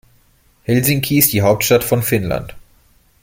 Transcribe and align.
Helsinki 0.63 1.19
ist 1.19 1.31
die 1.31 1.43
Hauptstadt 1.43 1.83
von 1.83 2.01
Finnland. 2.01 2.55